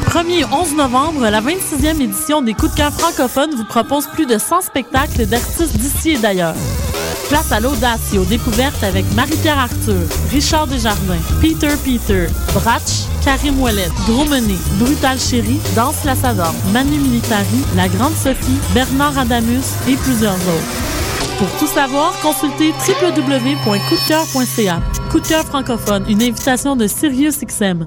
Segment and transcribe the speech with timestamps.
[0.00, 4.26] 1er au 11 novembre, la 26e édition des Coups de cœur francophones vous propose plus
[4.26, 6.54] de 100 spectacles d'artistes d'ici et d'ailleurs.
[7.28, 13.60] Place à l'audace et aux découvertes avec Marie-Pierre Arthur, Richard Desjardins, Peter Peter, Bratch, Karim
[13.60, 19.94] Ouellet, Gros Menet, Brutal Chéri, Danse Lassador, Manu Militari, La Grande Sophie, Bernard Adamus et
[19.94, 21.38] plusieurs autres.
[21.38, 24.80] Pour tout savoir, consultez www.coupdecoeur.ca.
[25.10, 27.86] Coup de cœur francophone, une invitation de SiriusXM.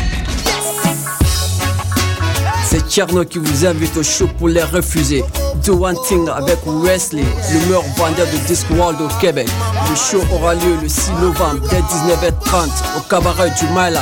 [2.71, 5.25] C'est Tcherno qui vous invite au show pour les refuser.
[5.65, 9.49] Do One Thing avec Wesley, le meilleur vendeur de Discworld au Québec.
[9.89, 13.99] Le show aura lieu le 6 novembre dès 19h30 au cabaret du Myland.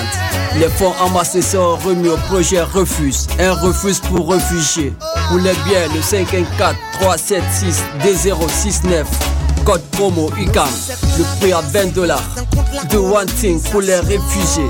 [0.59, 4.93] Les fonds amassés seront remis au projet Refuse, un refuse pour réfugiés.
[5.29, 9.05] Pour les biens, le 514 376 D069
[9.65, 10.69] code promo UCAM.
[11.17, 12.21] Le prix à 20 dollars.
[12.91, 14.69] Do One Thing pour les réfugiés.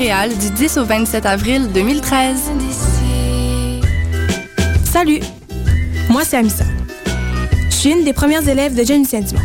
[0.01, 2.49] du 10 au 27 avril 2013.
[4.83, 5.19] Salut,
[6.09, 6.63] moi c'est Amissa.
[7.69, 9.43] Je suis une des premières élèves de Jeune Lucien Dumont.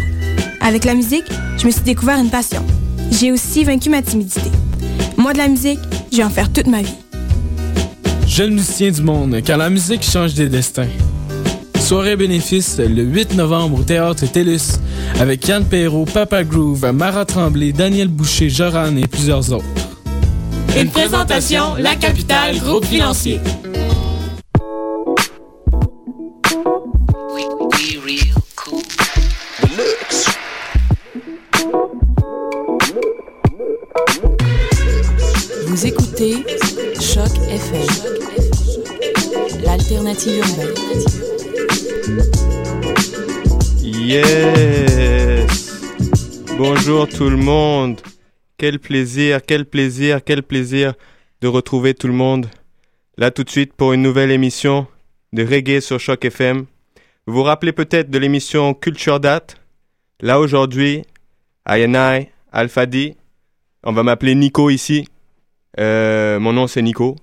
[0.62, 1.26] Avec la musique,
[1.58, 2.64] je me suis découvert une passion.
[3.10, 4.50] J'ai aussi vaincu ma timidité.
[5.18, 5.78] Moi de la musique,
[6.10, 6.96] je vais en faire toute ma vie.
[8.26, 10.88] Jeune musicien du monde, car la musique change des destins.
[11.78, 14.78] Soirée bénéfice le 8 novembre au Théâtre TELUS
[15.20, 19.85] avec Yann Perrault, Papa Groove, Mara Tremblay, Daniel Boucher, Joran et plusieurs autres.
[20.78, 23.40] Une présentation, La Capitale, groupe financier.
[35.66, 36.44] Vous écoutez
[37.00, 37.86] Choc FM,
[39.64, 40.74] l'alternative urbaine.
[43.82, 45.70] Yes
[46.58, 47.98] Bonjour tout le monde
[48.58, 50.94] Quel plaisir, quel plaisir, quel plaisir
[51.42, 52.46] de retrouver tout le monde
[53.18, 54.86] là tout de suite pour une nouvelle émission
[55.34, 56.64] de reggae sur Choc FM.
[57.26, 59.60] Vous vous rappelez peut-être de l'émission Culture Date?
[60.20, 61.02] Là aujourd'hui,
[61.68, 63.16] I Alpha D,
[63.82, 65.06] on va m'appeler Nico ici.
[65.78, 67.16] Euh, mon nom c'est Nico.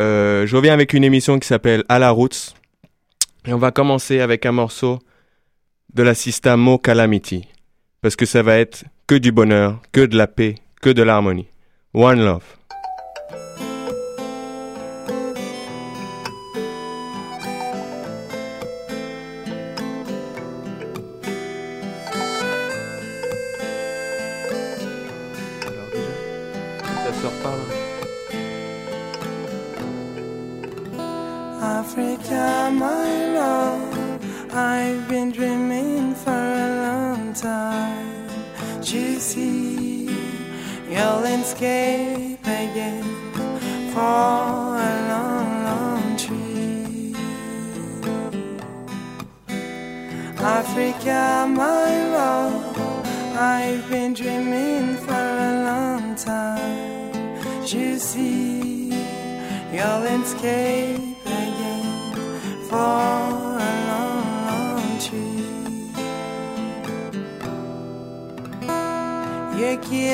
[0.00, 2.54] Euh, je reviens avec une émission qui s'appelle À la Roots.
[3.46, 4.98] Et on va commencer avec un morceau
[5.94, 7.46] de la Sista Mo Calamity.
[8.00, 11.48] Parce que ça va être que du bonheur, que de la paix, que de l'harmonie.
[11.94, 12.57] One Love.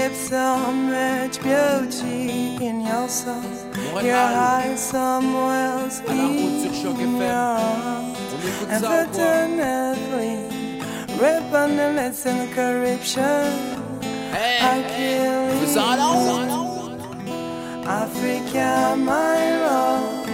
[0.04, 3.40] There's so much beauty in your soul.
[4.02, 8.18] Your eyes somewhere else in your arms.
[8.68, 10.36] And fraternally,
[11.18, 13.48] ribbon and let's in the corruption.
[14.30, 15.72] I kill hey.
[15.72, 16.60] you.
[17.88, 20.28] Africa, my love.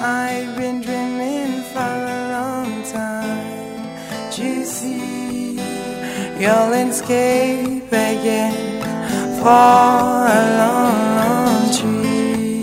[0.00, 4.32] I've been dreaming for a long time.
[4.34, 5.56] Do you see
[6.40, 8.69] your landscape again?
[9.42, 12.62] fall along tree.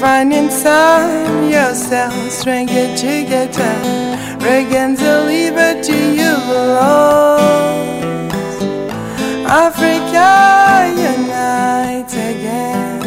[0.00, 4.40] Finding time yourself, strength to get time.
[4.40, 7.52] Reagan's a lever to you alone.
[9.46, 10.30] Africa
[11.10, 13.02] unite again.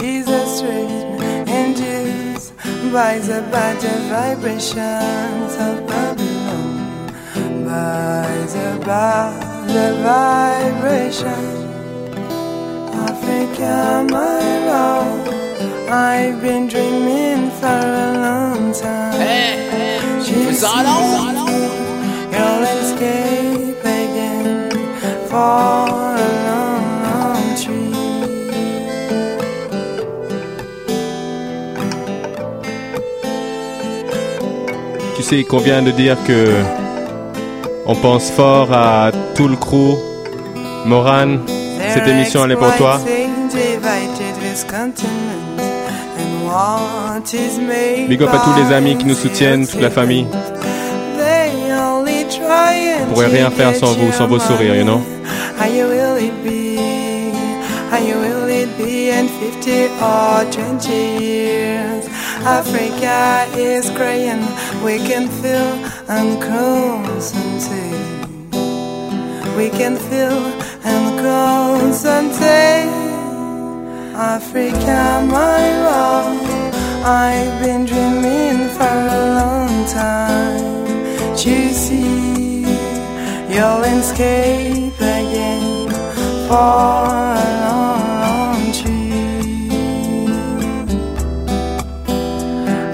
[0.00, 2.54] Jesus raised and induced
[2.90, 6.33] by the better vibrations of public.
[7.74, 11.44] By the better vibration.
[13.10, 15.26] Africa, my love.
[15.90, 20.22] I've been dreaming for a long time.
[20.22, 20.62] Jesus,
[22.36, 24.70] your landscape again
[25.30, 25.64] for
[26.26, 27.94] a long, long tree.
[35.16, 36.83] Tu sais, il convient de dire que
[37.86, 39.96] on pense fort à tout le crew.
[40.86, 41.38] Moran,
[41.92, 43.00] cette émission elle est pour toi.
[48.08, 50.26] Big up à tous les amis qui nous soutiennent, toute la famille.
[53.02, 55.00] On pourrait rien faire sans vous, sans vos sourires, you know?
[55.58, 56.78] How you will it be?
[57.90, 62.13] How you will it be in 50 or 20 years?
[62.42, 64.44] Africa is crying,
[64.84, 65.70] we can feel
[66.08, 67.94] and concentrate.
[69.56, 70.40] We can feel
[70.84, 72.90] and concentrate.
[74.14, 76.38] Africa, my love,
[77.04, 80.74] I've been dreaming for a long time.
[81.36, 82.62] To see
[83.54, 85.90] your landscape again
[86.48, 88.03] for a long,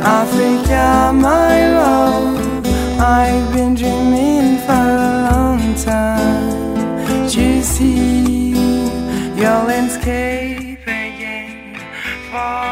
[0.02, 2.66] Africa, my love,
[2.98, 7.28] I've been dreaming for a long time.
[7.30, 8.50] To see
[9.36, 11.76] your landscape again
[12.30, 12.70] for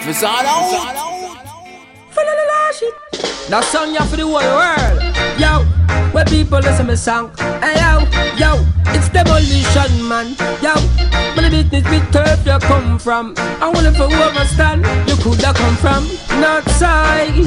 [0.00, 0.96] Fais ça là
[3.48, 4.98] That song ya for the whole world.
[5.38, 5.62] Yo,
[6.12, 7.30] where people listen to me song.
[7.62, 8.02] Hey yo,
[8.36, 10.34] yo, it's demolition man.
[10.60, 10.95] Yo, but
[11.50, 13.34] the business with turf you come from.
[13.36, 16.02] I wanna for who understand you coulda come from.
[16.40, 17.38] North side,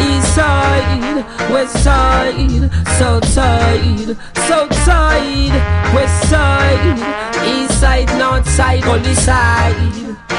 [0.00, 4.16] east side, west side, south side,
[4.48, 5.54] south side,
[5.94, 6.98] west side,
[7.46, 9.74] east side, north side, only side.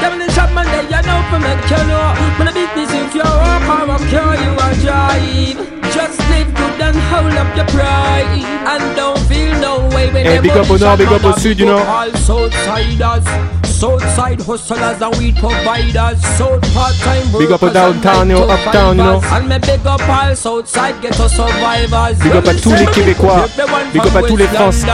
[0.00, 2.14] Them the shop man there, you know for make you know.
[2.38, 5.75] But the business if you walk or car you a drive.
[5.96, 8.44] Just live good and hold up your pride.
[8.68, 11.32] And don't feel no way when Hey, them big up au nord, big up au
[11.32, 11.78] sud, you know.
[11.78, 13.24] All Southsiders,
[13.64, 19.04] Southside hustlers and weed providers, South part-time Big up au downtown, you know, uptown, you
[19.04, 19.20] know.
[19.32, 22.18] And me big up all Southside ghetto survivors.
[22.22, 23.46] Big up à tous les Québécois,
[23.92, 24.86] big up à tous les Français,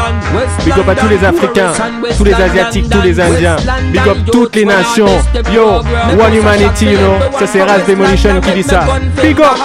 [0.65, 1.73] big up à tous les Africains,
[2.17, 3.57] tous les Asiatiques, tous les Indiens,
[3.93, 5.07] big up toutes les nations.
[5.53, 5.83] Yo,
[6.19, 8.85] One Humanity, you know, ça c'est Raz Demolition qui dit ça.
[9.23, 9.59] Big up!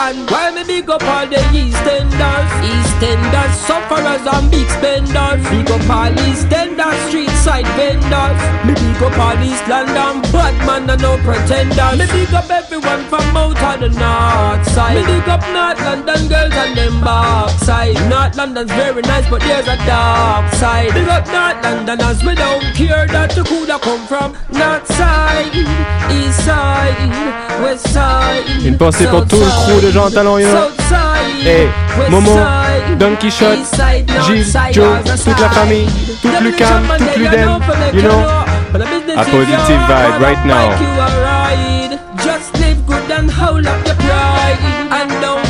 [1.27, 2.49] Why me big up all the Eastenders.
[2.63, 5.43] Eastenders, sufferers and big spenders.
[5.49, 8.39] Big up all Eastenders, street side vendors.
[8.65, 11.99] Me big up all East London, bad man and no pretenders.
[11.99, 14.95] Me big up everyone from out of the north side.
[14.95, 19.67] Me big up North London girls and them backside North London's very nice but there's
[19.67, 20.93] a dark side.
[20.93, 25.51] Big up North Londoners, we don't care that you coulda come from North side,
[26.11, 31.16] East side, West side Une pensée pour tout le crew de gens talent, you know.
[31.41, 31.69] Hey,
[32.09, 32.35] Momo,
[32.99, 33.59] Don Quichotte,
[34.25, 35.87] Gilles, Joe, toute la famille,
[36.21, 37.59] toute Lucam, toute Ludem,
[37.93, 38.23] you know.
[38.73, 40.69] A positive vibe right now.
[42.23, 44.59] Just live good and hold up your pride
[44.91, 45.46] And don't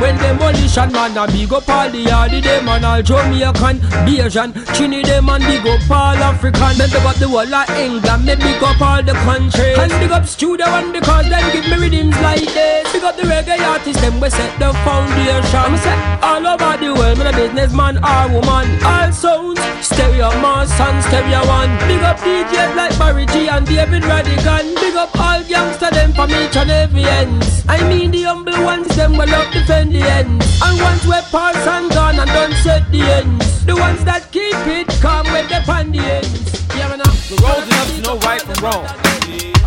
[0.00, 3.78] when demolition man A big up all the hardy them and all Jamaican,
[4.08, 8.34] Bayesian, Trinidad man Big up all African, me big up the whole of England Me
[8.34, 12.16] big up all the country And big up studio one because them give me rhythms
[12.22, 12.92] like this.
[12.92, 15.70] Big up the reggae artists them we set the foundation.
[15.82, 18.66] Say all over the world me a businessman or woman.
[18.84, 21.72] All sounds, stereo mass and stereo one.
[21.88, 24.74] Big up DJs like Barry G and David Radigan.
[24.76, 28.88] Big up all gangster them from each and every ends I mean the humble ones,
[28.96, 30.46] them will love defend the ends.
[30.62, 33.64] And ones where pulse and gun and don't set the ends.
[33.64, 36.66] The ones that keep it calm when they pan the ends.
[36.76, 38.86] Yeah, man, We're old enough to know right from wrong.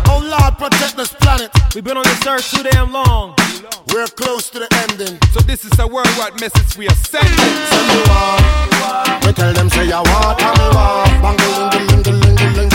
[0.06, 1.50] Oh Lord, protect this planet.
[1.74, 3.34] We've been on this earth too damn long.
[3.88, 5.18] We're close to the ending.
[5.32, 7.54] So this is a worldwide message we are sending.
[7.70, 8.36] Send me war.
[9.26, 11.04] We tell them say I want and me war.
[11.22, 12.73] Bangaling, galing, galing, galing, galing.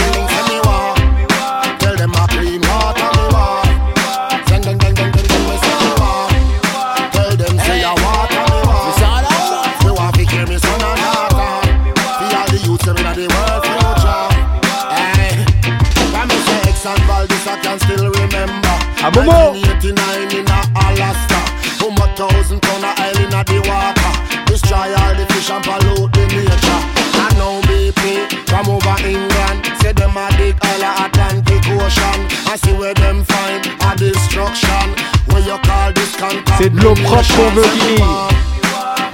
[19.00, 19.56] Abomo.
[19.56, 21.40] 1989 in Alaska.
[21.80, 24.12] Boom a thousand ton of oil in the water.
[24.44, 26.82] Destroy all the fish and pollute the nature.
[27.16, 32.20] And now BP from over England say them a dig all a Atlantic Ocean.
[32.52, 34.92] I see where them find a destruction.
[35.32, 36.12] Where you call this
[36.58, 38.04] C'est de l'eau propre qu'on veut qu'il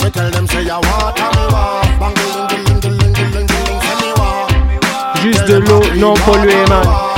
[0.02, 1.86] We tell them say ya water me me war.
[5.22, 7.15] Juste de l'eau non polluée, man.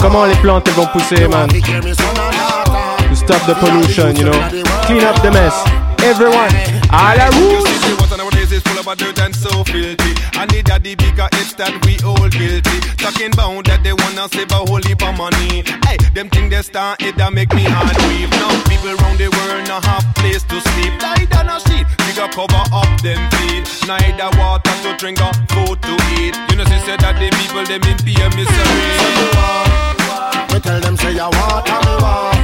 [0.00, 1.48] Comment les plantes elles vont pousser, man?
[1.48, 4.38] To stop the pollution, you know?
[4.86, 5.54] Clean up the mess.
[6.02, 6.48] Everyone,
[6.92, 7.28] à la
[8.88, 10.14] of dirt and so filthy.
[10.48, 12.78] The daddy because that we all guilty.
[12.96, 15.62] Talking about that they wanna save a whole heap of money.
[15.84, 18.30] Hey, them thing they start it that make me heart weep.
[18.30, 20.94] Now people the world no have place to sleep.
[21.02, 21.86] Lie down a sheet,
[22.32, 23.37] cover up them.
[23.88, 26.36] Neither water to drink or food to eat.
[26.50, 28.84] You know, she said that the people them in fear misery.
[29.00, 32.37] So We tell them say ya water me war.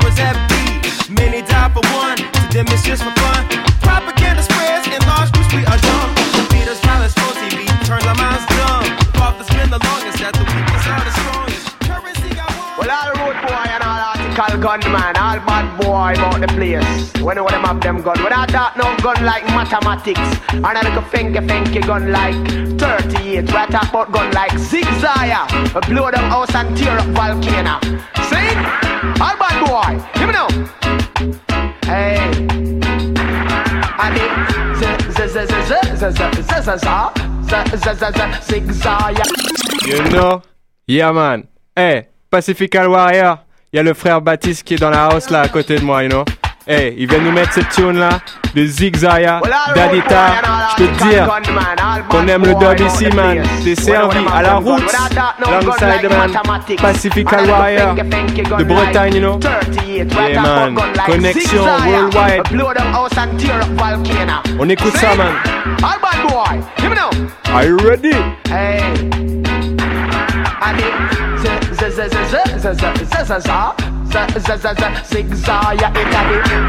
[0.00, 0.64] Powers that be.
[1.12, 3.42] Many die for one, to them it's just for fun.
[3.80, 6.10] Propaganda spreads in large groups, we are dumb.
[6.52, 8.84] Feed us violence on TV, turns our minds dumb.
[9.16, 11.64] Fault has been the longest, that the weakest are the strongest.
[11.88, 12.76] Currency got one.
[12.76, 16.96] Well, all road boy and all article gunman, all bad boy about the place.
[17.22, 21.04] When them have them gun, without that no gun like mathematics, and I make a
[21.08, 22.36] finky finky gun like
[22.76, 23.46] 38.
[23.46, 25.32] We talk about gun like zigzag,
[25.88, 27.80] blow them house and tear up volcano.
[28.28, 28.85] See?
[29.20, 30.34] All bad boy, give me.
[31.84, 32.16] Hey.
[39.86, 40.42] You know,
[40.86, 41.46] yeah man.
[41.76, 43.38] Hey, Pacifical Warrior.
[43.72, 45.84] Il y a le frère Baptiste qui est dans la house là à côté de
[45.84, 46.24] moi, you know.
[46.68, 48.18] Hey, il vient nous mettre cette tune là
[48.52, 49.40] de Zigzaya,
[49.72, 50.32] Dadita.
[50.76, 51.28] Je peux te dire
[52.08, 53.40] qu'on aime le dub ici, man.
[53.62, 54.82] C'est servi à la route,
[55.46, 56.32] alongside man.
[56.76, 59.38] Pacifical Warrior de Bretagne, you know?
[59.86, 60.76] Yeah, man.
[61.06, 62.42] Connexion worldwide.
[64.58, 65.34] On écoute ça, man.
[67.54, 68.12] Are you ready?
[68.50, 68.82] Hey.
[74.16, 76.26] zigzag, zigzag, zigzag, zigzag,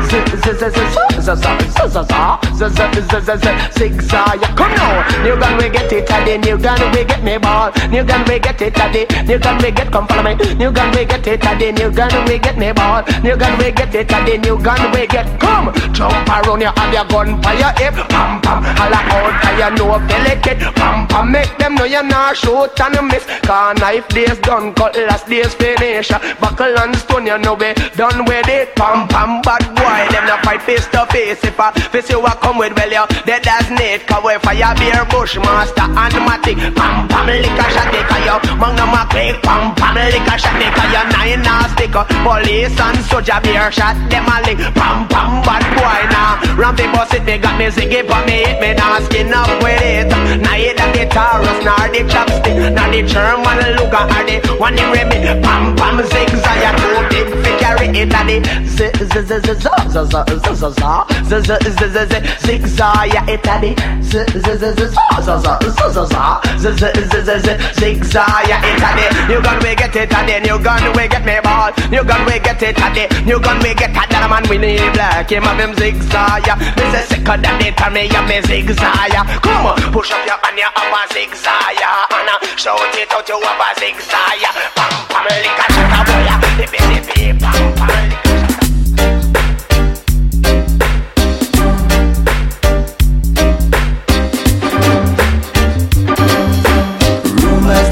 [0.08, 2.80] zigzag, zigzag, zigzag, zigzag, zigzag, zigzag, z z
[3.12, 3.48] z z
[3.78, 5.24] six I come now.
[5.24, 6.38] New gun we get it today.
[6.38, 7.72] New gun we get me ball.
[7.90, 9.06] New gun we get it today.
[9.26, 10.34] New gun we get come follow me.
[10.56, 11.72] New gun we get it today.
[11.72, 13.04] New gun we get me ball.
[13.24, 14.38] New gun we get it today.
[14.38, 15.72] New gun we get come.
[15.94, 17.94] Jump around you have your gun fire your hip.
[18.10, 20.60] Pam pam holla out fire no know delicate.
[20.76, 23.26] Pam pam make them know you're not shoot and miss.
[23.46, 26.10] Car knife days done, cut last days finish.
[26.42, 28.76] Buckle and stone you know we done with it.
[28.76, 31.44] Pam pam bad boy them not fight face to face.
[31.44, 34.72] If I face you a come with well you dead as Nate cause we fire
[34.80, 39.36] beer bushmaster and matic pam pam lick a shot take a you magnum a click
[39.44, 41.92] pam pam lick a shot take a you nine a stick
[42.24, 46.88] police and soldier beer shot them a lick pam pam bad boy now ram the
[46.96, 50.08] bus it me got me ziggy but me hit me now skin up with it
[50.40, 55.20] neither the Taurus nor the chopstick nor the German Luger or the one in Remy
[55.44, 58.38] pam pam zigzag ya too big fi carry it a the
[58.76, 60.88] z z z z z z z z z
[61.28, 65.60] z z z z z zigzag, ja i tady z, z, z, z, za, za,
[65.62, 69.76] za, za, za, z, z, z, z, z, zigzag, ja i tady New gun we
[69.76, 73.08] get it tady, new gun we get me ball New gun we get it tady,
[73.26, 76.56] new gun we get it That man we need black, him have him zigzag, ja
[76.76, 80.26] This is sicker than they tell me, yeah, me zigzag, ja Come on, push up
[80.26, 83.70] your hand, you have a zigzag, ja And uh, shout it out, you have a
[83.80, 88.26] zigzag, ja Pam, pam, lick a shot a boy, ja Dippy, dippy, pam, pam, lick
[88.26, 89.37] a shot a boy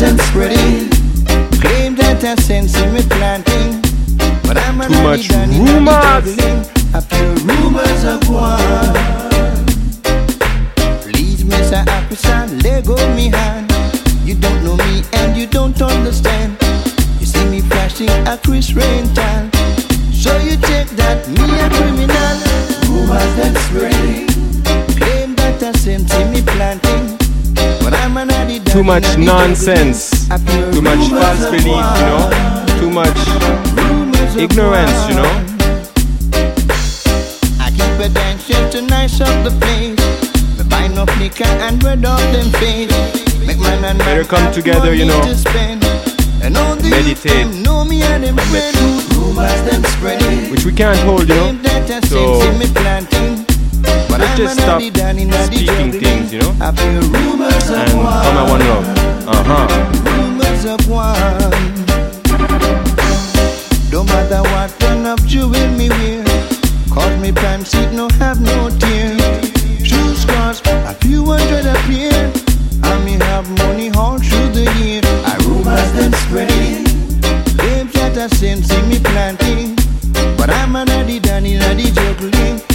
[0.05, 0.89] and spreading.
[1.59, 3.81] Claim that I've seen me planting.
[4.43, 6.84] But I'm Too much rumors.
[28.85, 30.27] much nonsense,
[30.71, 32.29] too much false belief, you know,
[32.79, 33.17] too much
[34.37, 35.31] ignorance, you know.
[37.59, 39.97] I keep attention to nice of the place,
[40.57, 42.91] the vine of and bread of them face.
[43.47, 45.21] Make man and Better come together, you know.
[46.83, 47.47] Meditate.
[50.51, 51.57] Which we can't hold, you know.
[52.03, 52.39] So
[54.15, 56.55] but let's just stop speaking things, you know?
[56.61, 58.47] I And come war.
[58.47, 58.87] one love.
[59.27, 59.67] Uh huh.
[63.91, 66.23] Don't matter what kind of jewel me wear.
[66.93, 69.17] Cause me pants it no have no tear.
[69.83, 72.31] Shoes cost a few hundred a pair.
[72.83, 75.01] And me have money all through the year.
[75.03, 76.85] I rumors them spreading.
[77.57, 79.75] Claims that I same see me planting.
[80.37, 82.74] But I'm a addy danny addy juggling.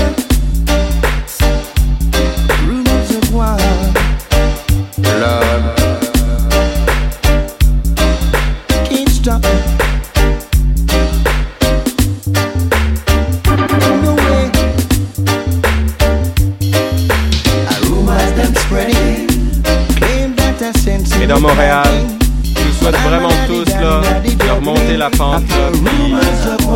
[25.83, 26.67] pente là, puis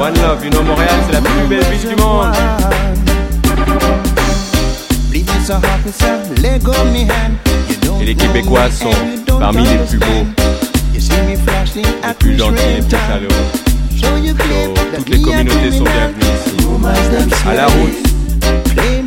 [0.00, 2.34] One Love, you know, Montréal c'est la plus belle ville du monde.
[5.10, 5.18] Me
[8.00, 8.90] Et les Québécois sont
[9.38, 10.24] parmi les plus beaux,
[10.94, 13.46] me les plus gentils, les plus chaleureux.
[14.00, 17.48] So So, toutes les communautés sont bienvenues ici.
[17.48, 18.08] À la route.
[18.76, 19.02] Me.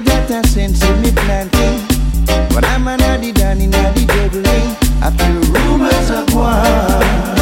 [2.53, 4.75] But I'm an addy danny juggling.
[5.01, 7.40] I feel rumors of war.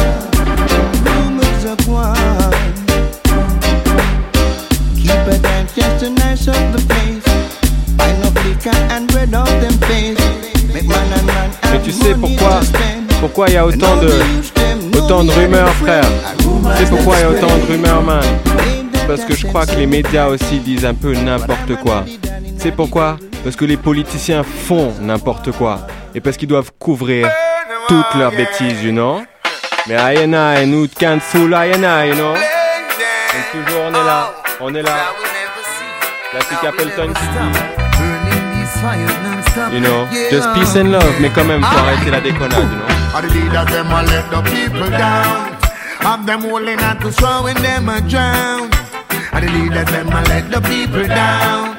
[11.72, 12.60] Mais tu sais pourquoi.
[13.20, 14.10] Pourquoi il y a autant de
[14.96, 16.04] autant de rumeurs, frère?
[16.38, 18.24] Tu sais pourquoi il y a autant de rumeurs, man?
[19.06, 22.04] Parce que je crois que les médias aussi disent un peu n'importe quoi.
[22.56, 23.18] C'est pourquoi?
[23.44, 27.28] Parce que les politiciens font n'importe quoi et parce qu'ils doivent couvrir
[27.88, 29.22] toutes leurs bêtises, you know?
[29.86, 32.34] Mais I and I, nous can't fool I and I, you know?
[32.34, 34.96] Donc toujours on est là, on est là.
[36.32, 37.79] La petite Appleton qui dit,
[39.72, 41.88] you know, just peace and love, mais quand même faut ah.
[41.88, 43.00] arrêter la déconnade, you know.
[43.14, 45.56] Are the leaders them a let the people down.
[46.00, 47.10] Have them holding on to
[47.42, 48.70] when them a drown.
[49.32, 51.76] Are the leaders them a let the people down.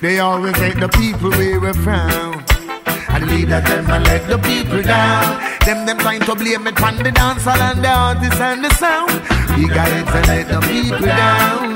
[0.00, 2.44] They always make the people wear a frown.
[3.08, 5.40] Are the leaders them a let the people down.
[5.66, 9.10] Them them trying to blame it on the dancehall and the artists and the sound.
[9.56, 11.74] Big heads and let the people down.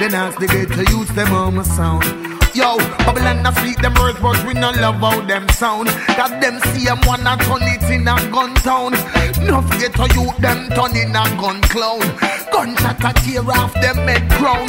[0.00, 2.33] Then ask the ghetto youth them on my sound.
[2.54, 5.88] Yo, Babylon a speak them words, but we no love how them sound.
[6.16, 8.92] Got them see them wanna turn it in a gun town.
[9.42, 11.98] No forget to youth them turn in a gun clown.
[12.52, 14.68] Gunshot a tear off them head crown.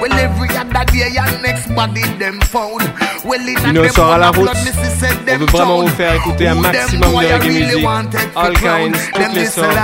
[0.00, 2.88] Well, every other day your next body them found.
[3.22, 4.48] Well, in You know, them sort à la route.
[4.48, 7.44] blood, Missy said On them veut vraiment vous faire écouter un maximum de I reggae
[7.44, 8.18] really music.
[8.34, 9.76] All kinds, toutes les sortes.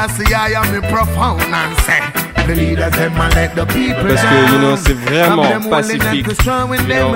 [4.08, 6.26] Parce que, you know, c'est vraiment pacifique.
[6.28, 7.12] You know.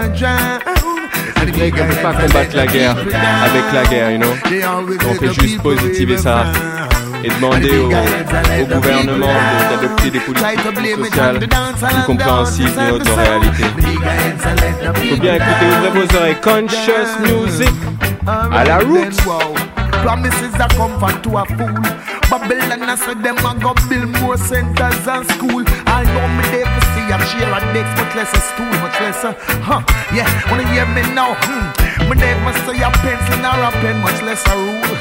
[1.53, 2.97] vrai qu'on peut pas combattre la guerre
[3.45, 4.35] avec la guerre, you know.
[5.11, 6.45] On fait juste positiver ça
[7.23, 10.47] et demander au, au gouvernement de- d'adopter des politiques
[11.11, 13.64] sociales plus compréhensibles de notre réalité.
[15.11, 16.37] Faut bien écouter, ouvrez vos oreilles.
[16.43, 17.11] Conscious
[17.45, 17.71] music
[18.53, 19.16] à la route.
[20.02, 21.82] Promises a comfort to a fool.
[22.30, 25.62] Babylon I said them a go build more centers and school.
[25.84, 28.96] I know me there to see a share a decks, much less a stool, much
[29.02, 29.82] less a huh.
[30.14, 31.36] Yeah, wanna hear me now?
[31.44, 32.08] Hmm.
[32.08, 34.96] Me never say a pencil or a pen, much less a rule.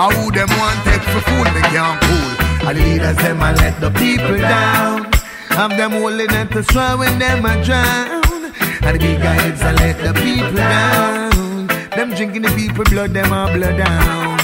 [0.00, 2.30] I who them want take for fool, me can't fool.
[2.66, 5.12] And the leaders them a let the people down.
[5.54, 6.62] Have them holding at the
[6.98, 8.50] when them a drown.
[8.82, 11.66] And the big heads a let the people down.
[11.94, 14.39] Them drinking the people blood, them a blood down.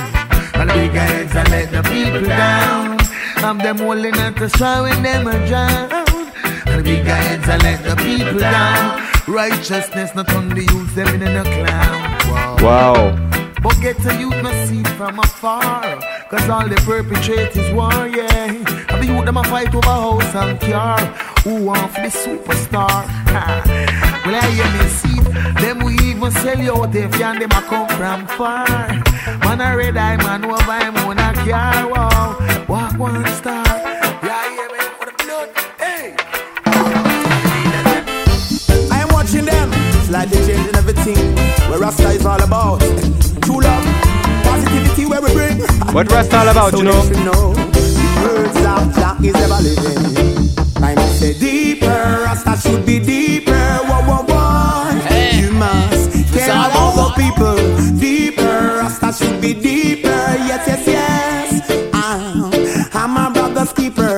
[0.59, 2.99] And the big heads a let the people down.
[3.45, 5.89] Have them holding at the straw when them a drown.
[6.65, 9.03] the big heads and let the people down.
[9.29, 12.63] Righteousness not on the youth, them in a clown.
[12.63, 13.27] Wow.
[13.63, 16.01] But get a youth no see from afar.
[16.31, 18.47] Cause all the perpetrators war, yeah.
[18.89, 21.01] And the youth them a fight over house and car.
[21.45, 24.06] Who want for the superstar?
[24.27, 25.17] Well, I hear me see
[25.63, 28.67] them we even sell you out if you and them a come from far.
[29.41, 31.89] Man a red eye man over him on a car.
[31.89, 33.65] Wow, walk one star.
[33.65, 35.49] Yeah, I hear me for the blood.
[35.79, 36.17] Hey.
[38.91, 39.73] I'm watching them,
[40.05, 41.37] slightly changing everything.
[41.71, 42.81] Where Rasta is all about.
[43.43, 43.85] True love,
[44.43, 45.61] positivity where we bring.
[45.95, 47.03] What Rasta all about, so you know?
[47.03, 50.83] they know the words of Jah is ever living.
[50.83, 53.46] I must say deeper, Rasta should be deeper.
[63.91, 64.16] keeper.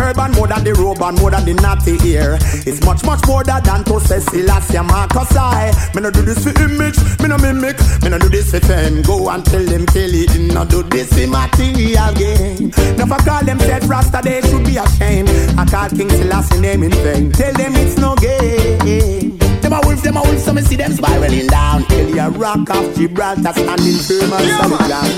[0.00, 2.38] Turban, more than the robe, and more than the natty ear.
[2.64, 5.72] It's much, much more than to say Selassie Marcus I.
[5.94, 9.02] Me no do this for image, me no mimic, me no do this for fame.
[9.02, 12.72] Go and tell them Kelly, him no do this for material gain.
[12.96, 15.28] Never call themselves Rasta, they should be ashamed.
[15.60, 17.32] I call King Selassie name in vain.
[17.32, 19.36] Tell them it's no game.
[19.60, 21.84] Them a wolf, them a wolf, so me see them spiraling down.
[21.84, 25.12] Kelly a rock off Gibraltar, standing firm and solid ground.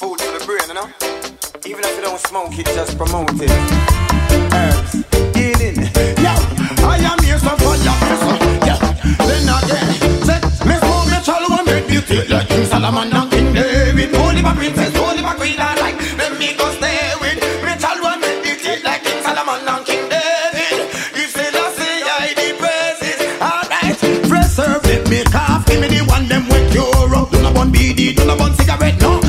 [0.00, 0.88] Food for the brain, you know?
[1.64, 4.11] Even if you don't smoke it, just promote it.
[4.52, 4.92] Herbs.
[6.24, 6.34] Yo,
[6.86, 7.96] I am here so for your
[9.28, 9.90] then again,
[10.66, 14.14] me home me make beauty like King Solomon and King David.
[14.14, 15.96] Holy my princess, holy my queen, I like
[16.38, 17.38] me go stay with.
[17.64, 17.72] Me
[18.20, 20.90] make beauty like King Solomon and King David.
[21.14, 22.34] If I say I
[23.40, 23.98] alright.
[25.08, 25.22] Me
[25.66, 27.30] give me the one them with Europe.
[27.30, 29.20] Do not bun BD, do not bun cigarette, no.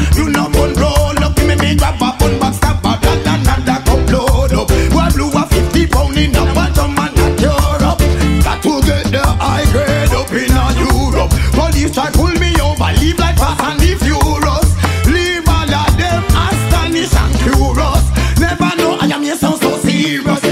[13.43, 14.69] And leave furious.
[15.07, 18.05] Leave all of them astonished and curious.
[18.39, 20.43] Never know I am here sound so serious.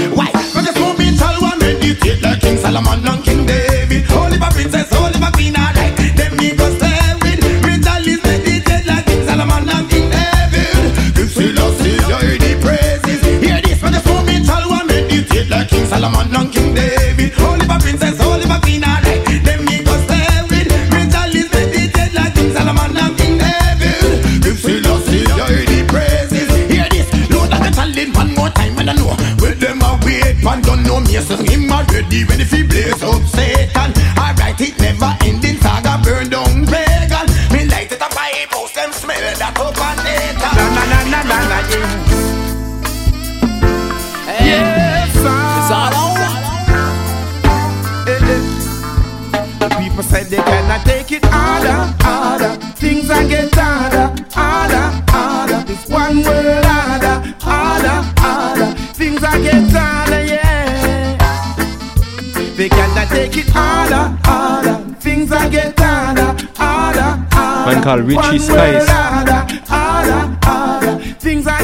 [1.92, 4.04] Meditate like King Solomon and King David.
[4.06, 4.91] Holy princess,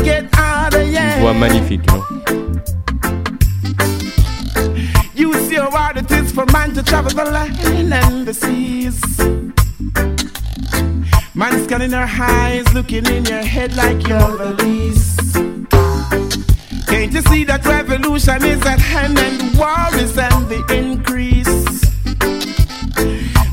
[0.03, 1.21] get harder, yeah.
[1.21, 1.85] Voix magnifique,
[5.15, 8.99] you see how hard it is for man to travel the land and the seas.
[11.35, 15.35] Man scanning our eyes, looking in your head like you're the least.
[16.89, 21.47] Can't you see that revolution is at hand and war is on the increase?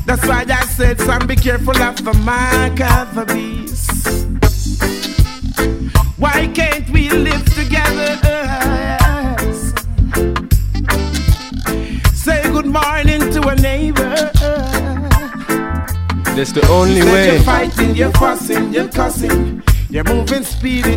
[0.06, 2.55] That's why I said, son, be careful of the mark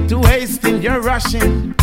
[0.09, 1.75] to hasting, you're rushing.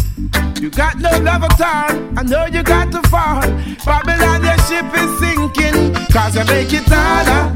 [0.61, 2.19] You got no love at all.
[2.19, 3.41] I know you got to fall.
[3.85, 5.95] Babylon, your ship is sinking.
[6.13, 7.56] Cause you make it harder.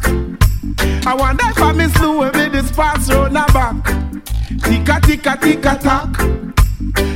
[0.00, 1.06] back.
[1.06, 1.92] I wonder if I miss
[2.50, 2.70] this
[3.52, 3.76] back.
[4.62, 4.82] The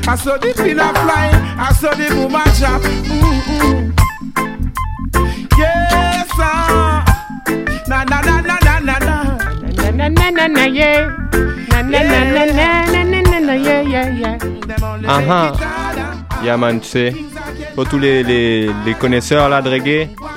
[0.09, 2.09] I saw the
[5.59, 6.29] Yes.
[7.89, 8.21] Na na
[17.75, 18.67] pour tous les,
[18.99, 19.71] connaisseurs là de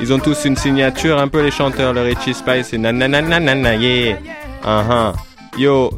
[0.01, 4.17] ils ont tous une signature, un peu les chanteurs, le Richie Spice, c'est nananana, yeah.
[4.63, 5.13] Ah ah.
[5.57, 5.91] Yo,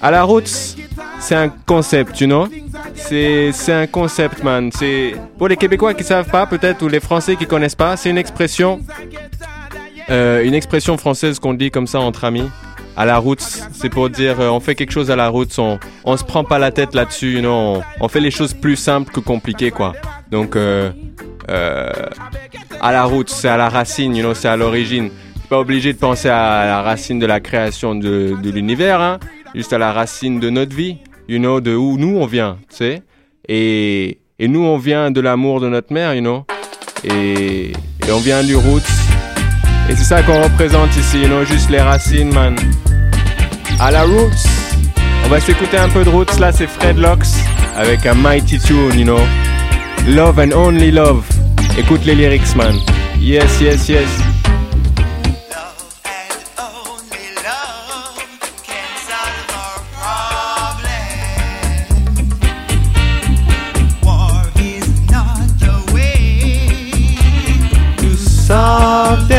[0.00, 0.76] à la roots,
[1.18, 2.48] c'est un concept, you know?
[2.94, 4.70] C'est un concept, man.
[4.72, 8.10] C'est pour les Québécois qui savent pas, peut-être, ou les Français qui connaissent pas, c'est
[8.10, 8.80] une expression,
[10.10, 12.48] euh, une expression française qu'on dit comme ça entre amis.
[12.96, 13.40] À la route,
[13.72, 16.44] c'est pour dire euh, on fait quelque chose à la route, on, on se prend
[16.44, 19.70] pas la tête là-dessus, you know, on, on fait les choses plus simples que compliquées,
[19.70, 19.94] quoi.
[20.30, 20.90] Donc, euh,
[21.50, 21.90] euh,
[22.80, 25.10] à la route, c'est à la racine, you know, c'est à l'origine.
[25.48, 29.18] Pas obligé de penser à la racine de la création de, de l'univers, hein,
[29.54, 32.76] juste à la racine de notre vie, you know, de où nous on vient, tu
[32.76, 33.02] sais.
[33.48, 36.44] Et, et nous on vient de l'amour de notre mère, you know.
[37.02, 37.72] Et,
[38.06, 38.92] et on vient du roots.
[39.88, 42.54] Et c'est ça qu'on représente ici, you know, juste les racines, man.
[43.80, 44.46] À la roots.
[45.24, 47.26] On va s'écouter un peu de roots, là c'est Fred Locks
[47.76, 49.20] avec un mighty tune, you know.
[50.06, 51.24] Love and only love.
[51.78, 52.76] Écoute les lyrics, man.
[53.18, 54.08] Yes, yes, yes.
[68.46, 69.30] Solve.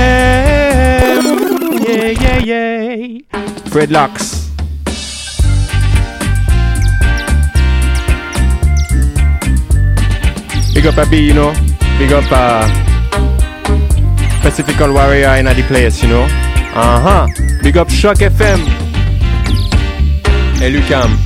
[1.82, 3.18] Yeah, yeah, yeah.
[10.74, 11.71] Big up a you know.
[12.02, 12.66] Big up a
[14.42, 16.24] Pacifical Warrior in the place, you know?
[16.74, 17.28] Uh huh.
[17.62, 18.60] Big up Shock FM.
[20.64, 21.21] Et Lucam.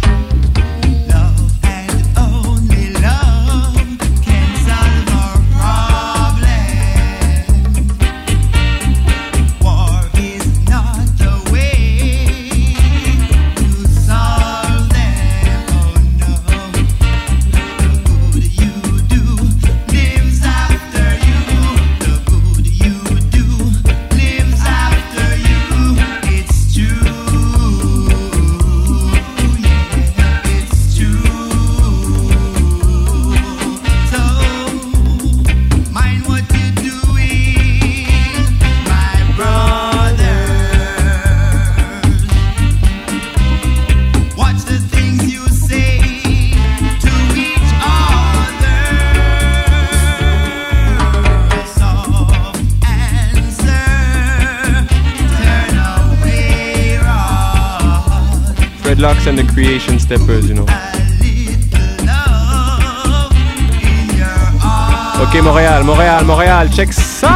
[66.56, 67.35] Montréal, check ça!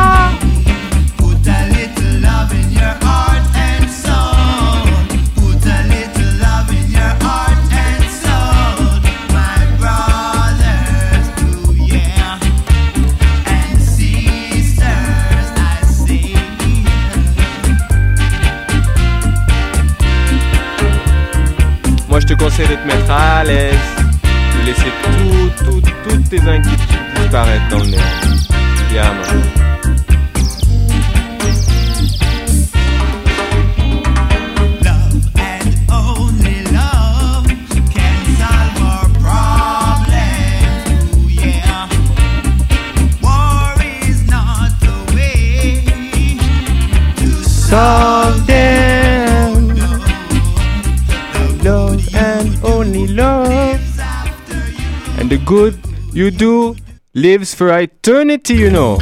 [56.20, 56.76] You do
[57.16, 59.00] lives for eternity, you know.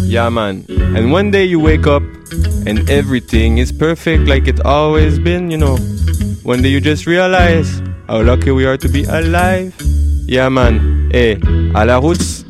[0.00, 0.64] Yeah, man.
[0.68, 2.02] And one day you wake up
[2.64, 5.76] and everything is perfect like it always been, you know.
[6.44, 9.74] One day you just realize how lucky we are to be alive.
[10.26, 11.10] Yeah, man.
[11.12, 11.36] Hey,
[11.74, 12.45] à la route.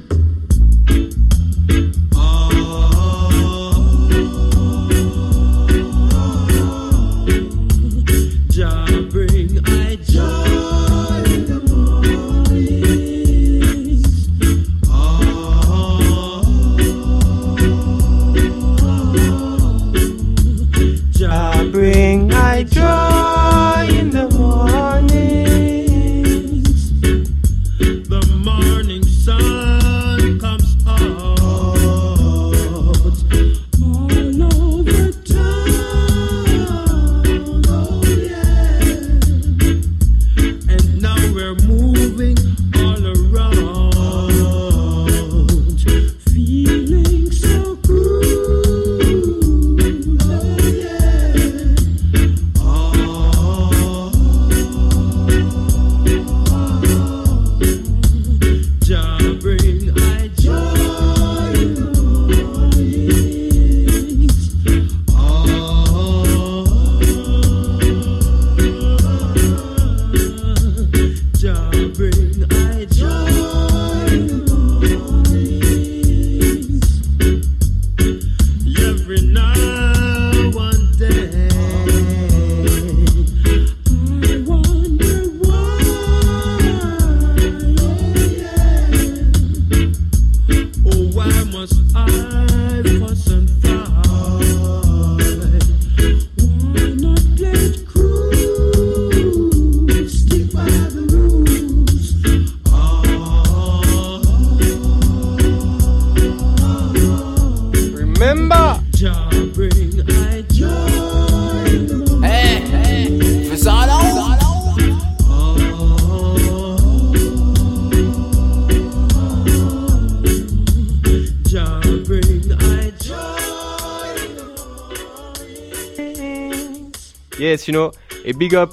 [128.36, 128.70] Big up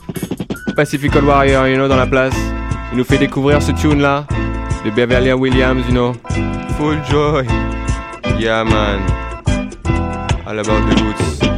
[0.75, 2.35] Pacifical Warrior, you know, dans la place.
[2.91, 4.25] Il nous fait découvrir ce tune là
[4.85, 6.13] de Beverly Williams, you know.
[6.77, 7.45] Full joy.
[8.39, 9.01] Yeah, man.
[10.45, 11.52] All about the roots.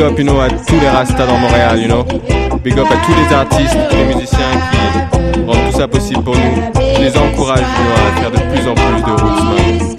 [0.00, 2.04] Big up, you know, à tous les rastas dans Montréal, you know.
[2.64, 4.38] Big up à tous les artistes, tous les musiciens
[4.72, 6.82] qui rendent tout ça possible pour nous.
[6.96, 9.96] Je les encourage, à faire de plus en plus de roots.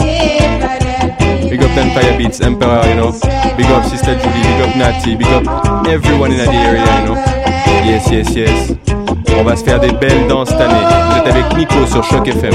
[1.50, 3.12] Big up Empire Beats, Emperor, you know.
[3.58, 7.18] Big up Sister Julie, big up Natty, big up everyone in the area, you know.
[7.86, 8.74] Yes, yes, yes.
[9.38, 10.84] On va se faire des belles danses cette année.
[11.12, 12.54] Vous êtes avec Nico sur Choc FM.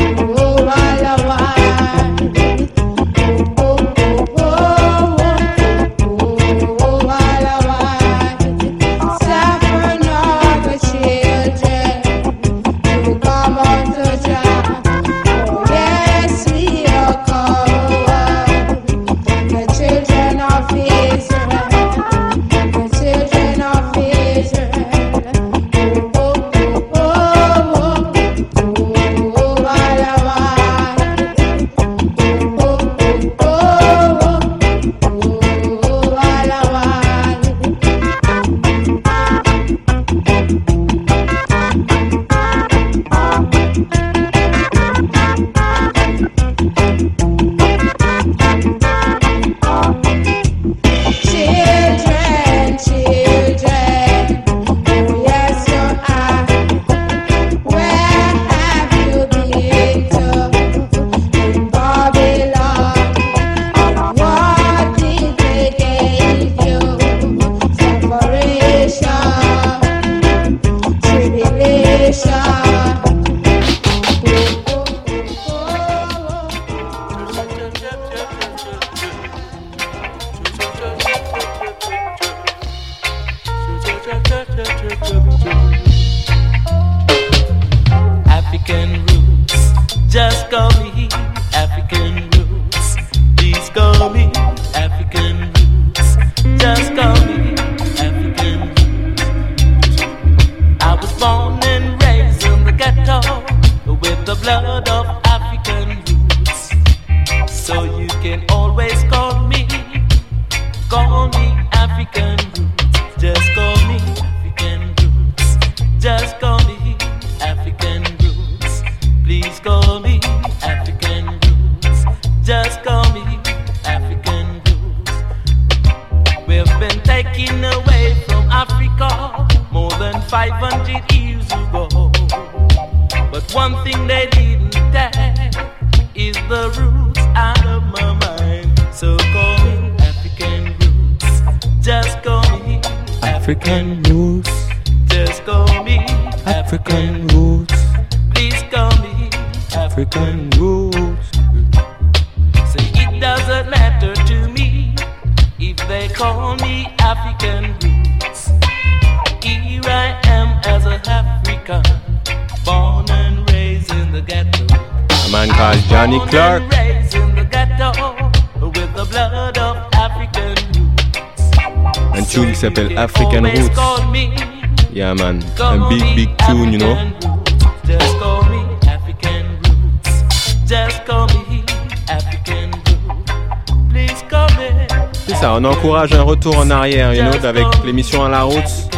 [185.26, 188.88] C'est ça, on encourage un retour en arrière, you know, avec l'émission à la route.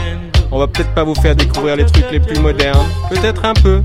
[0.51, 3.83] On va peut-être pas vous faire découvrir les trucs les plus modernes, peut-être un peu,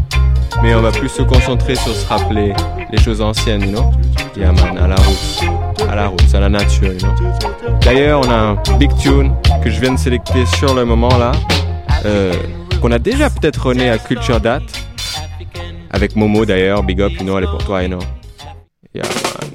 [0.62, 2.54] mais on va plus se concentrer sur se rappeler
[2.92, 3.92] les choses anciennes, you know.
[4.36, 5.44] Yeah man, à la route,
[5.90, 7.14] à la route, à la nature, you know.
[7.82, 9.34] D'ailleurs, on a un big tune
[9.64, 11.32] que je viens de sélecter sur le moment là,
[12.06, 12.34] euh,
[12.82, 14.64] qu'on a déjà peut-être rené à Culture Date,
[15.94, 18.00] avec Momo d'ailleurs, big up, you know, elle est pour toi, you know.
[18.94, 19.52] Yeah man.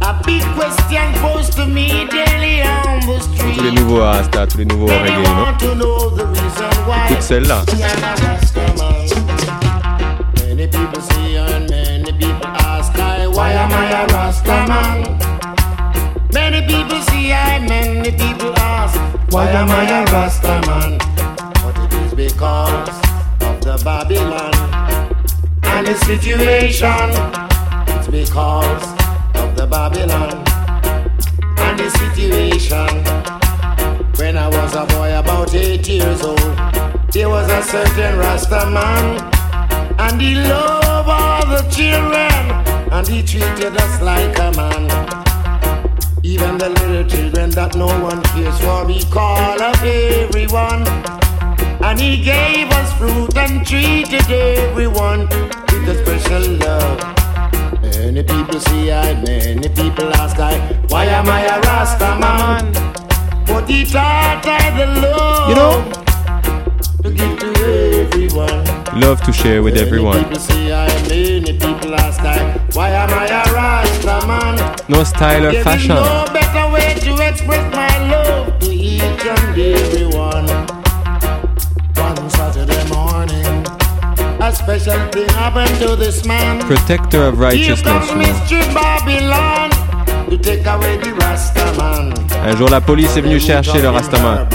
[0.00, 3.56] A big question posed to me daily on the street.
[3.56, 5.22] Tous les nouveaux Rasta, tous les nouveaux reggae,
[5.62, 6.10] you know.
[7.08, 7.62] Écoute celle-là.
[10.46, 15.18] Many people see and many people ask I, why am I a Rasta man?
[16.32, 18.98] Many people see I, many people ask,
[19.30, 20.98] why am I a Rasta man?
[21.62, 23.03] But it is because
[23.64, 24.52] the Babylon
[25.62, 27.08] and the situation.
[27.96, 28.82] It's because
[29.36, 30.44] of the Babylon
[31.56, 32.92] and the situation.
[34.18, 36.38] When I was a boy about eight years old,
[37.10, 39.32] there was a certain Rasta man,
[39.98, 44.84] and he loved all the children, and he treated us like a man.
[46.22, 50.84] Even the little children that no one cares for, he called of everyone.
[51.82, 57.00] And he gave us fruit and treated everyone with a special love.
[57.82, 60.56] Many people see I, many people ask I,
[60.88, 62.72] why am I a Rasta man?
[63.46, 66.02] But he taught I the love You know?
[67.02, 67.48] to give to
[68.02, 68.64] everyone.
[69.00, 70.22] Love to share with everyone.
[70.24, 74.76] People see I, many people ask I, why am I a Rasta man?
[74.88, 75.94] No style or fashion.
[75.96, 80.03] no better way to express my love to each and everyone.
[84.86, 86.60] A special thing happened to this man.
[86.60, 88.10] Protector of righteousness.
[92.46, 94.46] Un jour, la police est venue chercher le Rastaman.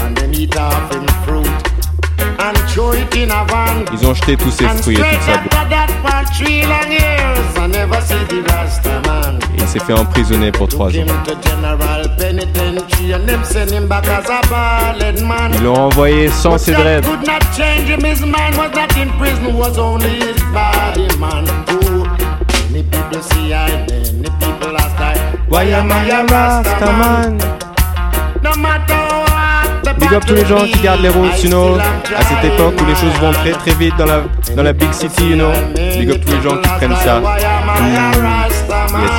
[3.91, 5.33] Ils ont jeté tous And fruits et straight tout ça.
[5.33, 9.39] after that for three long years, I never see the Rasta man.
[9.57, 11.05] Il s'est fait emprisonner pour trois ans.
[15.53, 16.73] Ils l'ont envoyé sans ses
[25.49, 26.23] why am I a?
[28.41, 29.28] No matter the
[29.99, 32.85] Big up tous les gens qui gardent les routes, you know, à cette époque où
[32.85, 34.23] les choses vont très très vite dans la,
[34.55, 35.51] dans la big city, you know.
[35.75, 37.19] Big up tous les gens qui prennent ça.
[37.19, 37.23] Mm.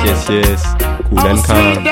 [0.05, 0.63] Yes, yes, yes.
[1.09, 1.83] Cool and calm.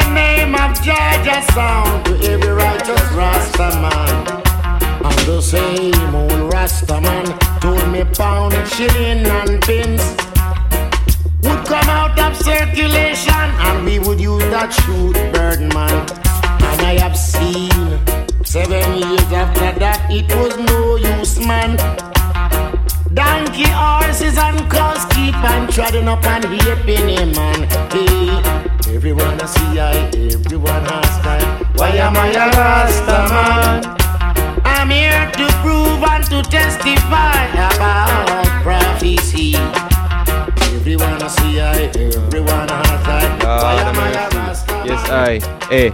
[5.26, 7.26] the same old Rasta man
[7.62, 10.02] told me pound, shilling and pins
[11.44, 15.98] would come out of circulation and we would use that shoot bird man.
[16.70, 21.76] And I have seen seven years after that it was no use man.
[23.14, 27.68] Donkey horses and cows keep on treading up and heaping him man.
[27.92, 29.94] Hey, everyone I see I,
[30.34, 31.40] everyone ask I,
[31.76, 34.00] why am I a Rasta man?
[34.66, 39.56] I'm here to prove and to testify about prophecy.
[40.90, 45.40] Everyone I see I, everyone ask I, why Ah, I Yes, I.
[45.70, 45.92] Hey,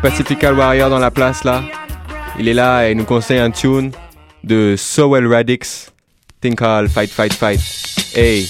[0.00, 1.62] Pacifical Warrior dans la place là.
[2.38, 3.92] Il est là et nous conseille un tune
[4.42, 5.92] de Sowell Radix.
[6.40, 7.60] Think All, Fight, Fight, Fight.
[8.14, 8.48] Hey,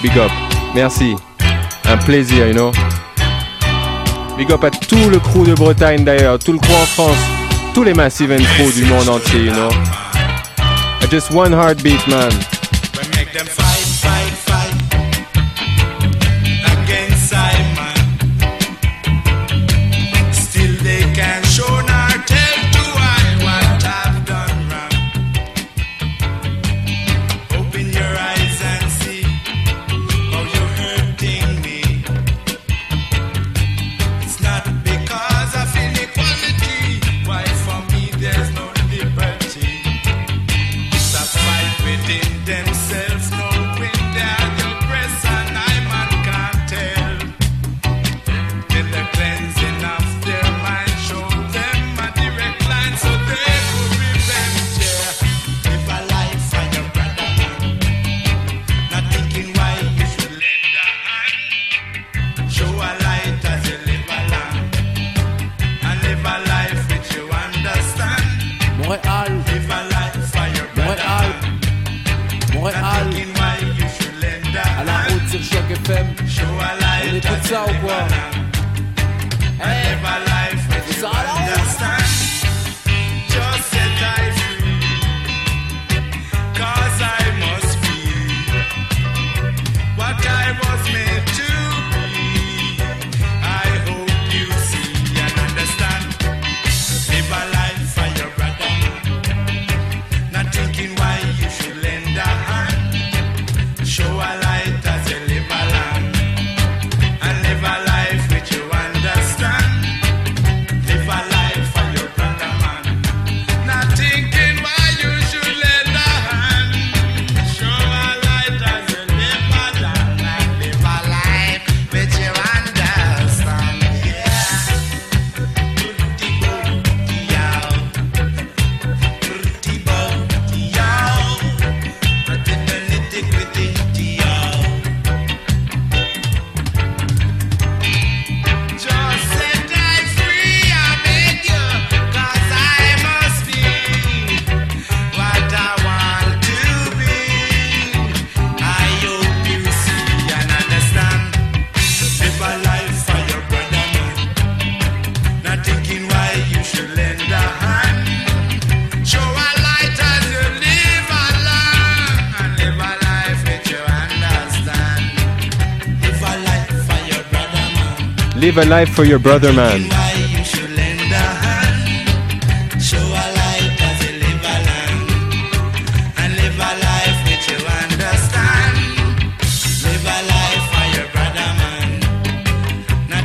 [0.00, 0.30] big up.
[0.74, 1.14] Merci.
[1.84, 2.72] Un plaisir, you know.
[4.38, 7.18] Big up à tout le crew de Bretagne d'ailleurs, tout le crew en France,
[7.74, 9.68] tous les Massive and crew du monde entier, you know.
[11.10, 12.32] Just one heartbeat, man.
[13.14, 14.63] Make them fight, fight, fight
[77.44, 78.23] So what?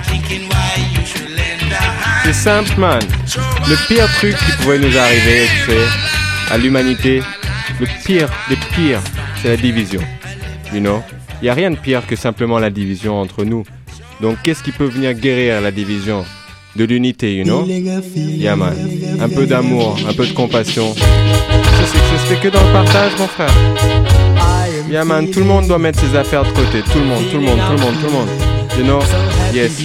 [0.09, 2.23] Thinking why you should lend a hand.
[2.25, 3.01] C'est simple, man.
[3.67, 7.21] Le pire truc qui pouvait nous arriver, sais, à l'humanité,
[7.79, 9.01] le pire des pires,
[9.41, 10.01] c'est la division.
[10.73, 11.03] You know?
[11.41, 13.63] Il n'y a rien de pire que simplement la division entre nous.
[14.21, 16.25] Donc, qu'est-ce qui peut venir guérir la division
[16.75, 17.65] De l'unité, you know?
[18.15, 18.75] Yeah, man.
[19.21, 20.93] Un peu d'amour, un peu de compassion.
[20.93, 23.53] Ça, se que dans le partage, mon frère.
[24.89, 25.29] Yeah, man.
[25.31, 26.81] Tout le monde doit mettre ses affaires de côté.
[26.91, 28.29] Tout le monde, tout le monde, tout le monde, tout le monde.
[28.77, 28.99] You know?
[29.53, 29.81] Yes.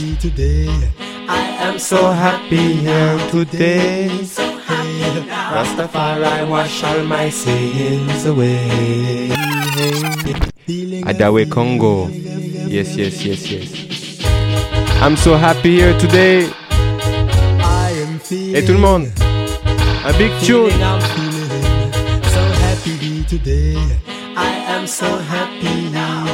[1.78, 2.78] So happy
[3.30, 4.08] today.
[11.06, 12.08] Adawe Congo.
[12.68, 14.03] Yes, yes, yes, yes.
[15.02, 16.48] I'm so happy here today.
[18.54, 19.06] Et tout le monde,
[20.06, 20.70] un big tune.
[20.80, 21.00] i'm
[22.22, 23.76] So happy today.
[24.36, 25.90] I am so happy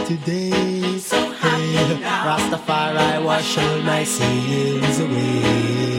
[0.06, 0.98] today.
[0.98, 2.00] So happy.
[2.00, 2.24] now.
[2.26, 5.90] Rastafari wash all my sins away.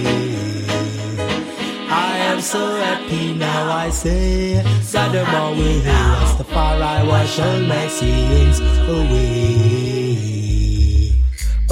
[1.90, 9.91] I am so happy now I say Sodom away Rastafari wash all my sins away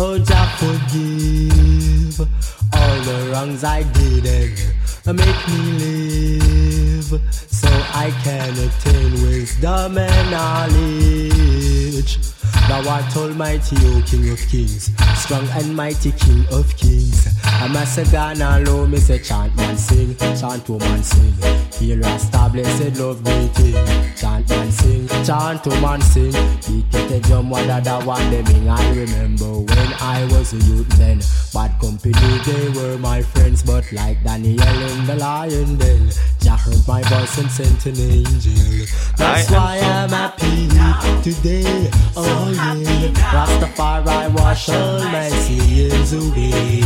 [0.02, 4.26] Oh Jah forgive all the wrongs I did
[5.06, 12.18] and make me live so I can attain wisdom and knowledge.
[12.70, 17.28] Thou art almighty, O King of Kings, strong and mighty King of Kings.
[17.44, 21.34] I'm a Sagana low, me say chant man sing, chant woman sing.
[21.80, 23.74] Heal Rasta blessed love greeting,
[24.16, 26.32] chant man sing, chant woman sing.
[26.62, 28.70] He get a drum, what that one them.
[28.70, 33.92] I remember when I was a youth then, bad company they were my friends, but
[33.92, 38.86] like Daniel in the lion den, Jah heard my voice and sent an angel.
[39.18, 40.70] That's I why I'm happy
[41.24, 41.90] today.
[42.16, 46.82] Oh Rastafari wash all my sins away.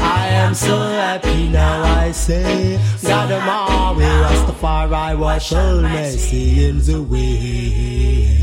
[0.00, 1.82] I am so happy now.
[1.84, 8.42] I say, God Almighty, Rastafari wash all my sins away.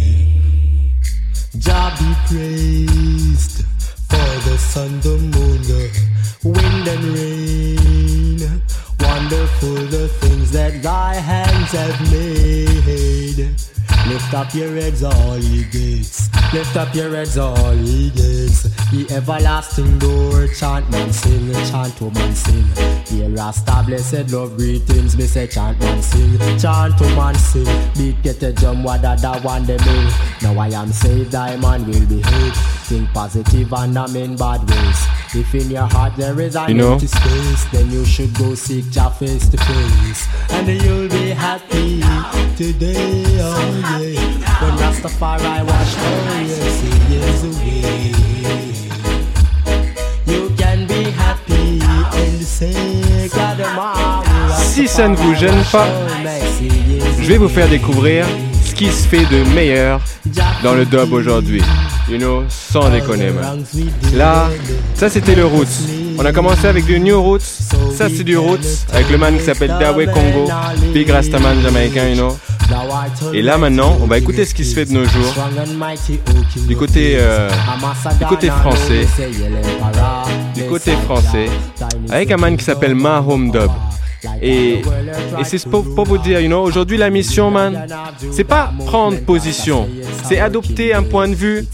[1.58, 3.66] Jah be praised
[4.08, 5.82] for the sun, the moon, the
[6.44, 8.62] wind and rain.
[9.00, 13.56] Wonderful the things that thy hands have made.
[14.08, 16.30] Lift up your heads, all ye gates.
[16.52, 18.66] Lift up your heads, all ye gates.
[18.92, 22.66] Ye everlasting door, chant man sing, chant woman sing.
[23.12, 27.66] Ye Rasta blessed love greetings, me say chant man sing, chant woman sing.
[27.94, 30.12] Beat get a drum, what that one them in.
[30.42, 32.56] Now I am saved, I man will behave.
[32.90, 35.00] Think positive and I'm in bad ways.
[35.36, 36.94] If in your heart there is an You know?
[36.94, 40.22] empty space, then you should go seek Jah face to face,
[40.52, 42.02] and you'll be happy
[42.56, 43.24] today.
[43.42, 48.14] Oh yeah, when Rastafari wash all your sins away,
[50.32, 51.80] you can be happy
[52.24, 53.60] and say, God
[54.58, 55.88] Si ça ne vous gêne pas,
[57.22, 58.26] je vais vous faire découvrir
[58.64, 60.02] ce qui se fait de meilleur
[60.64, 61.62] dans le dub aujourd'hui.
[62.10, 63.30] You know, sans déconner.
[64.16, 64.50] Là,
[64.96, 65.68] ça c'était le Roots.
[66.18, 67.40] On a commencé avec du New Roots.
[67.96, 70.50] Ça c'est du Roots avec le man qui s'appelle Dawe Congo,
[70.92, 72.38] Big Rastaman jamaïcain, you know.
[73.34, 75.34] Et là maintenant, on va écouter ce qui se fait de nos jours
[76.68, 77.50] du côté euh,
[78.20, 79.08] du côté français,
[80.56, 81.50] du côté français,
[82.10, 83.72] avec un man qui s'appelle Ma Home Dub.
[84.42, 84.82] Et,
[85.40, 87.88] et c'est pour, pour vous dire, you know, aujourd'hui la mission, man,
[88.32, 89.88] c'est pas prendre position,
[90.26, 91.66] c'est adopter un point de vue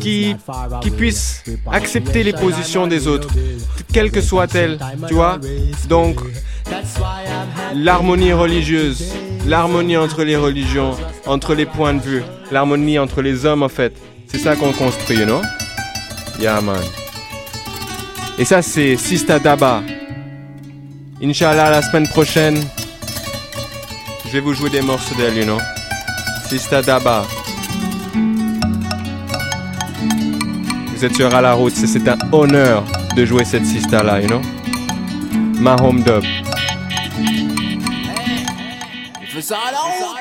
[0.00, 0.36] qui,
[0.82, 3.28] qui puisse accepter les positions des autres,
[3.92, 5.38] quelles que soient-elles, tu vois.
[5.88, 6.20] Donc,
[7.74, 9.12] l'harmonie religieuse,
[9.46, 10.92] l'harmonie entre les religions,
[11.26, 13.94] entre les points de vue, l'harmonie entre les hommes, en fait,
[14.26, 15.40] c'est ça qu'on construit, you know?
[16.40, 16.80] Yeah, man.
[18.38, 19.82] Et ça, c'est Sista Daba.
[21.24, 22.62] Inch'Allah, la semaine prochaine,
[24.26, 25.58] je vais vous jouer des morceaux d'elle, you know.
[26.46, 27.24] Sista Daba.
[30.94, 32.84] Vous êtes sur à la route, c'est- un honneur
[33.16, 34.42] de jouer cette Sista là, you know?
[35.60, 36.24] Ma home dub.
[39.40, 40.20] Ça à la route.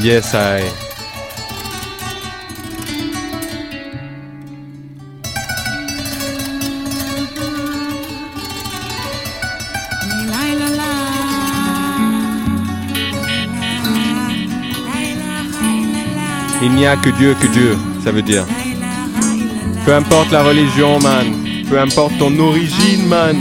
[0.00, 0.85] Yes, I.
[16.62, 18.44] Il n'y a que Dieu que Dieu, ça veut dire.
[19.84, 21.26] Peu importe la religion, man.
[21.68, 23.36] Peu importe ton origine, man.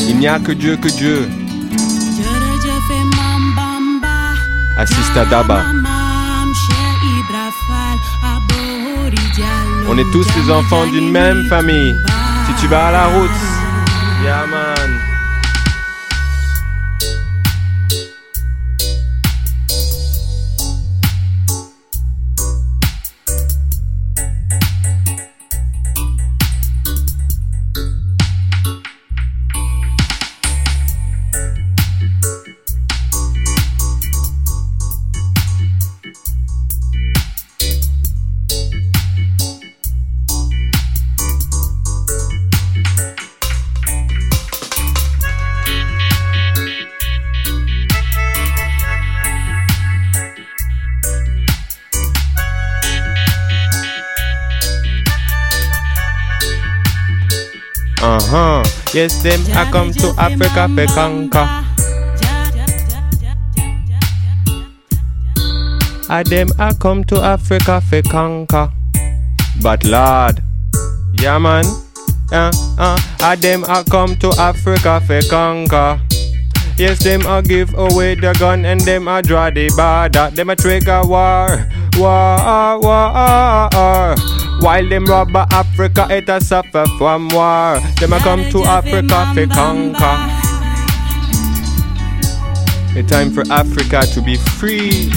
[0.00, 1.28] Il n'y a que Dieu que Dieu.
[4.76, 5.64] Assista Daba.
[9.88, 11.96] On est tous les enfants d'une même famille.
[12.46, 13.30] Si tu vas à la route,
[58.96, 61.44] Yes, them I come to Africa for conquer.
[66.08, 68.72] I them I come to Africa for conquer.
[69.60, 70.40] But Lord,
[71.20, 71.66] yeah man,
[72.32, 76.00] uh, uh, I them I come to Africa for conquer.
[76.78, 80.34] Yes, them I give away the gun and them I draw the border.
[80.34, 81.68] Them a trigger war,
[81.98, 84.45] war, war.
[84.60, 87.78] While them rob Africa, it a suffer from war.
[88.00, 90.16] Them a come to Africa for conquer.
[92.98, 95.10] It's time for Africa to be free.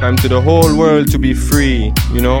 [0.00, 2.40] Time to the whole world to be free, you know.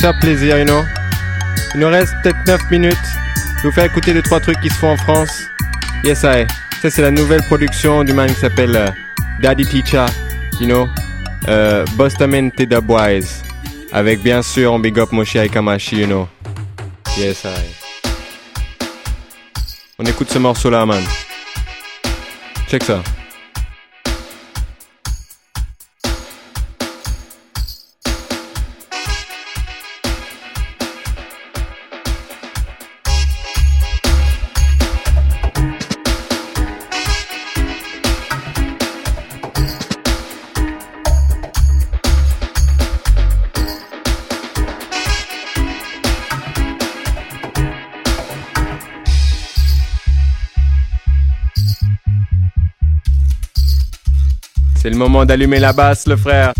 [0.00, 0.84] Faire plaisir, you know.
[1.74, 2.96] Il nous reste peut-être 9 minutes.
[3.58, 5.42] Je vous faire écouter deux trois trucs qui se font en France.
[6.02, 6.46] Yes I.
[6.80, 8.88] Ça c'est la nouvelle production du man qui s'appelle euh,
[9.42, 10.06] Daddy Teacher,
[10.58, 10.88] you know.
[11.48, 13.42] Euh, Bostamente Dubwise.
[13.92, 16.28] Avec bien sûr on big up Moshi Aikamashi, you know.
[17.18, 18.08] Yes I.
[19.98, 21.02] On écoute ce morceau là man.
[22.68, 23.02] Check ça.
[55.00, 56.52] Moment d'allumer la basse, le frère.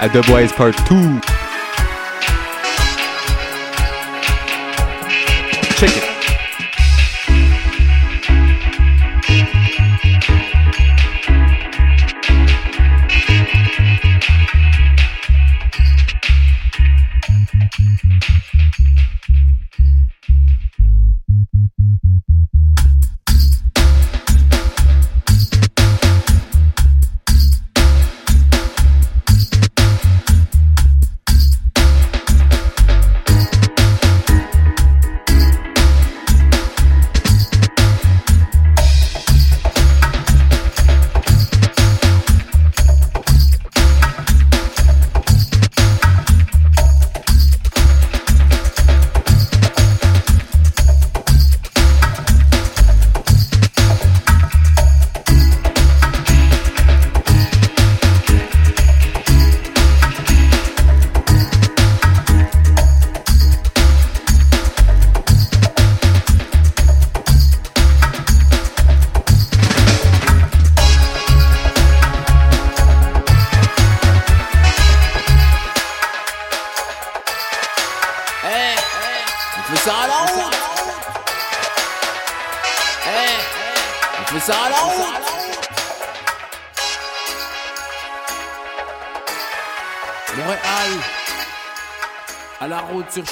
[0.00, 1.29] À Dubwise Part 2.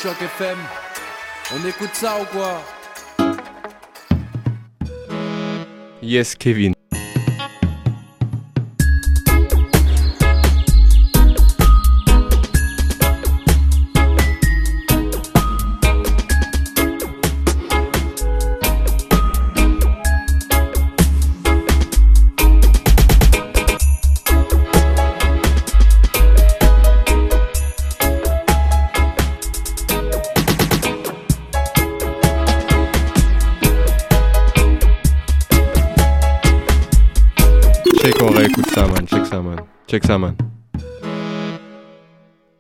[0.03, 0.59] Choc FM.
[1.57, 2.63] On écoute ça ou quoi?
[6.01, 6.78] Yes, Kevin.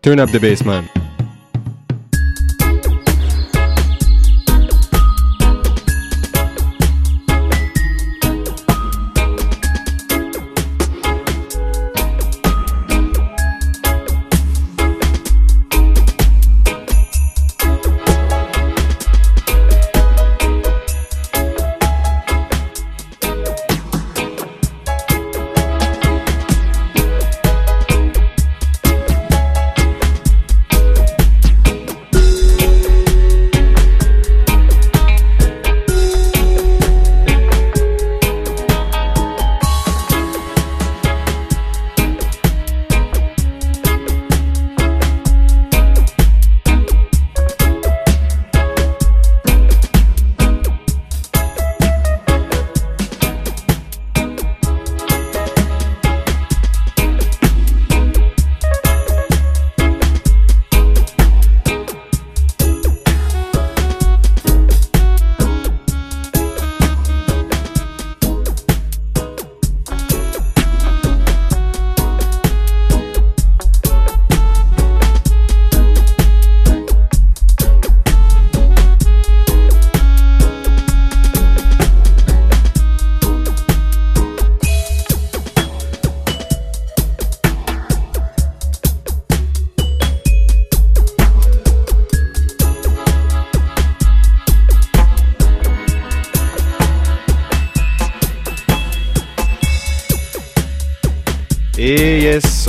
[0.02, 0.97] Turn up the bass, man.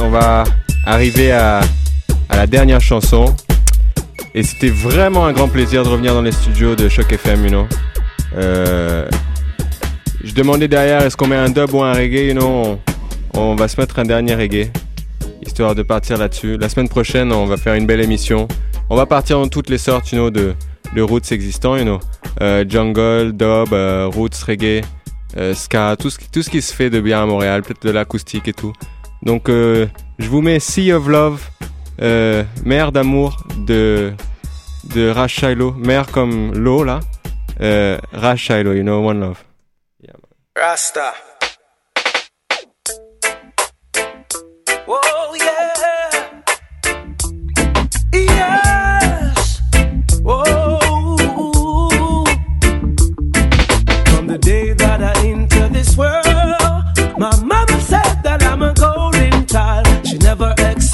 [0.01, 0.43] On va
[0.85, 1.61] arriver à,
[2.29, 3.33] la dernière chanson.
[4.33, 7.49] Et c'était vraiment un grand plaisir de revenir dans les studios de Choc FM, you
[7.49, 7.67] know.
[8.37, 9.09] Euh,
[10.23, 12.37] je demandais derrière, est-ce qu'on met un dub ou un reggae.
[13.33, 14.69] On, va se mettre un dernier reggae,
[15.45, 16.57] histoire de partir là-dessus.
[16.57, 18.47] La semaine prochaine, on va faire une belle émission.
[18.89, 20.53] On va partir dans toutes les sortes, you de,
[20.95, 21.99] de roots existants, you.
[22.41, 24.81] Euh, jungle, dub, euh, roots, reggae,
[25.37, 27.91] euh, ska, tout ce, tout ce qui se fait de bien à Montréal, peut-être de
[27.91, 28.73] l'acoustique et tout.
[29.23, 31.41] Donc, euh, je vous mets Sea of Love,
[32.01, 34.13] euh, Mère d'amour de,
[34.95, 35.43] de Rash.
[35.43, 36.99] Mère comme l'eau, là.
[37.61, 39.43] Euh, you know, One Love.
[40.55, 41.13] Rasta.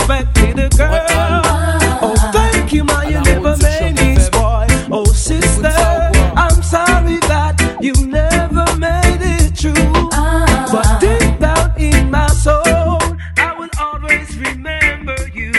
[0.08, 1.42] Never a girl.
[2.02, 4.68] Oh, thank you, ma, you never made me spoil.
[4.92, 5.68] Oh, sister,
[6.36, 10.10] I'm sorry that you never made it true.
[10.72, 13.00] But deep down in my soul,
[13.38, 15.52] I will always remember you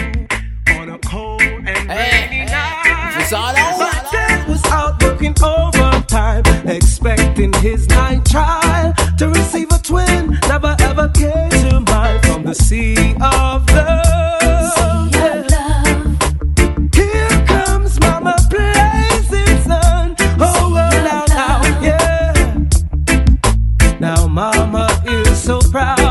[0.68, 3.06] on a cold and rainy night.
[3.30, 10.38] My dad was out working overtime, expecting his ninth child to receive a twin.
[10.48, 14.05] Never ever came to mind from the sea of love.
[24.54, 26.05] Mama is so proud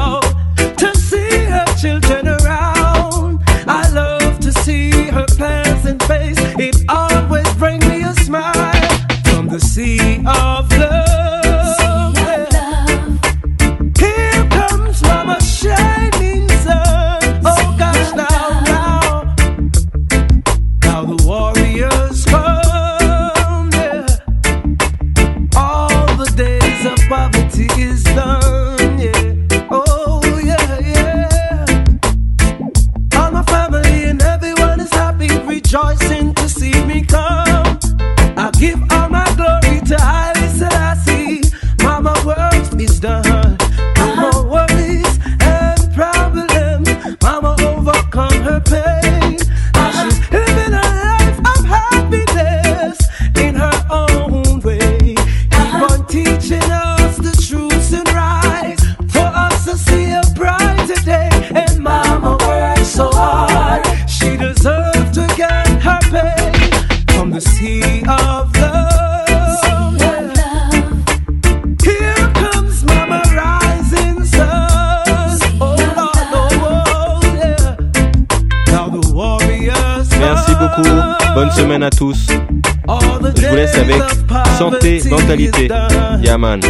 [85.03, 85.67] Mentalité.
[85.67, 86.23] done.
[86.23, 86.61] Yaman.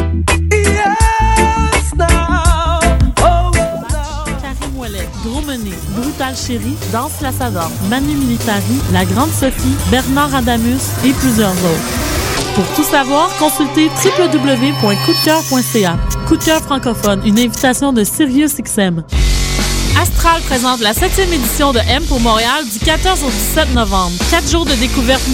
[0.51, 2.80] Yes, now.
[3.21, 3.51] Oh,
[5.95, 7.32] Brutal Chéri, Danse la
[7.89, 11.93] Manu Militari, La Grande Sophie, Bernard Adamus et plusieurs autres.
[12.55, 15.97] Pour tout savoir, consultez www.coupdecoeur.ca.
[16.28, 19.03] Coup de cœur francophone, une invitation de SiriusXM.
[20.01, 24.11] Astral présente la 7e édition de M pour Montréal du 14 au 17 novembre.
[24.30, 25.34] Quatre jours de découverte musicale